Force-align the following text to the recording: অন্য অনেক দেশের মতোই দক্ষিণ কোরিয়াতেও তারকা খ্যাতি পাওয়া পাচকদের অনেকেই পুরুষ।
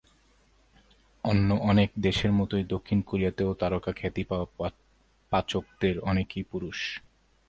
অন্য 1.23 1.49
অনেক 1.63 1.89
দেশের 1.97 2.31
মতোই 2.31 2.63
দক্ষিণ 2.63 2.99
কোরিয়াতেও 3.01 3.51
তারকা 3.53 3.91
খ্যাতি 3.91 4.23
পাওয়া 4.23 4.47
পাচকদের 5.31 5.95
অনেকেই 6.01 6.45
পুরুষ। 6.51 6.79